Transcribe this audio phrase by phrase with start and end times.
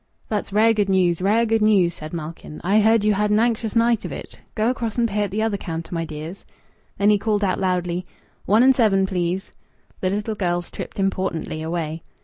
[0.29, 1.21] "That's rare good news!
[1.21, 2.59] Rare good news!" said Malkin.
[2.63, 4.39] "I heard you had an anxious night of it....
[4.55, 6.43] Go across and pay at the other counter, my dears."
[6.97, 8.07] Then he called out loudly
[8.47, 9.51] "One and seven, please."
[9.99, 12.01] The little girls tripped importantly away.